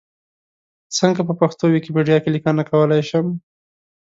څنګه 0.97 1.21
په 1.27 1.33
پښتو 1.39 1.63
ویکیپېډیا 1.73 2.17
کې 2.23 2.29
لیکنه 2.35 2.61
کولای 2.71 3.01
شم؟ 3.09 3.25